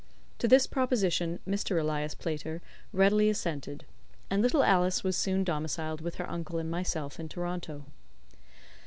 [0.39, 1.79] To this proposition Mr.
[1.79, 2.61] Elias Playter
[2.91, 3.85] readily assented,
[4.31, 7.85] and little Alice was soon domiciled with her uncle and myself in Toronto.